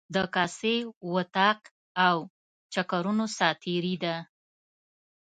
[0.15, 0.75] د کاسې،
[1.13, 1.59] وطاق
[2.07, 2.15] او
[2.73, 4.15] چکرونو ساعتیري ده.